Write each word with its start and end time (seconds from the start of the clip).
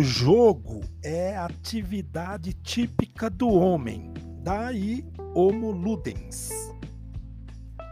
jogo 0.00 0.80
é 1.02 1.36
atividade 1.36 2.52
típica 2.52 3.28
do 3.28 3.48
homem, 3.48 4.12
daí 4.40 5.04
Homo 5.34 5.72
ludens. 5.72 6.50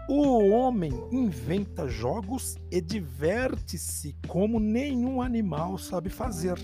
O 0.08 0.50
homem 0.50 0.92
inventa 1.10 1.88
jogos 1.88 2.56
e 2.70 2.80
diverte-se 2.80 4.14
como 4.28 4.60
nenhum 4.60 5.20
animal 5.20 5.78
sabe 5.78 6.08
fazer. 6.08 6.56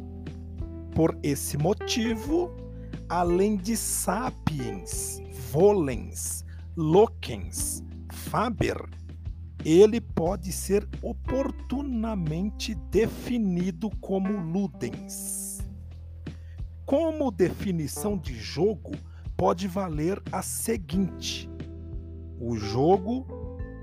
Por 0.95 1.19
esse 1.23 1.59
motivo, 1.59 2.57
além 3.09 3.57
de 3.57 3.77
sapiens, 3.77 5.21
volens, 5.51 6.45
loquens, 6.77 7.83
faber, 8.13 8.77
ele 9.69 10.01
pode 10.01 10.53
ser 10.53 10.89
oportunamente 11.03 12.73
definido 12.89 13.91
como 14.01 14.31
ludens. 14.31 15.59
Como 16.85 17.33
definição 17.33 18.17
de 18.17 18.33
jogo, 18.33 18.93
pode 19.37 19.67
valer 19.67 20.23
a 20.31 20.41
seguinte: 20.41 21.51
o 22.39 22.57
jogo 22.57 23.27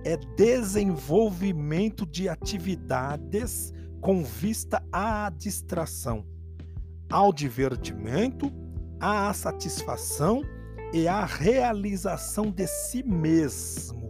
é 0.06 0.16
desenvolvimento 0.38 2.06
de 2.06 2.30
atividades 2.30 3.74
com 4.00 4.24
vista 4.24 4.82
à 4.90 5.30
distração, 5.30 6.26
ao 7.12 7.34
divertimento, 7.34 8.50
à 9.02 9.34
satisfação 9.34 10.44
e 10.94 11.10
à 11.10 11.26
realização 11.26 12.50
de 12.50 12.68
si 12.68 13.04
mesmo 13.04 14.03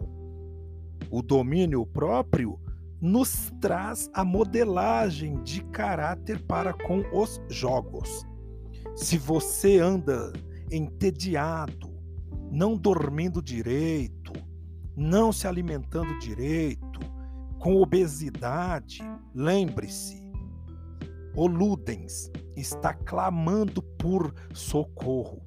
o 1.14 1.22
domínio 1.22 1.86
próprio 1.86 2.58
nos 3.00 3.52
traz 3.60 4.10
a 4.12 4.24
modelagem 4.24 5.40
de 5.44 5.62
caráter 5.66 6.44
para 6.44 6.72
com 6.72 7.04
os 7.12 7.40
jogos. 7.48 8.26
Se 8.96 9.16
você 9.16 9.78
anda 9.78 10.32
entediado, 10.72 11.94
não 12.50 12.76
dormindo 12.76 13.40
direito, 13.40 14.32
não 14.96 15.30
se 15.30 15.46
alimentando 15.46 16.18
direito, 16.18 16.98
com 17.60 17.80
obesidade, 17.80 18.98
lembre-se, 19.32 20.32
o 21.36 21.46
Ludens 21.46 22.28
está 22.56 22.92
clamando 22.92 23.80
por 23.80 24.34
socorro. 24.52 25.40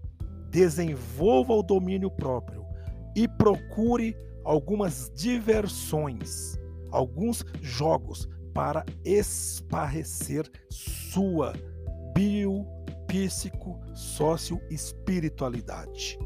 Desenvolva 0.49 1.51
o 1.51 1.61
domínio 1.61 2.09
próprio 2.09 2.63
e 3.17 3.27
procure 3.27 4.15
algumas 4.47 5.11
diversões, 5.13 6.57
alguns 6.89 7.43
jogos 7.61 8.29
para 8.53 8.85
esparrecer 9.03 10.49
sua 10.69 11.51
bio, 12.15 12.65
psico, 13.07 13.77
sócio 13.93 14.61
espiritualidade. 14.69 16.17